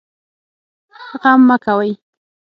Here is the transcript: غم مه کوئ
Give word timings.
غم 1.21 1.39
مه 1.47 1.57
کوئ 1.63 1.89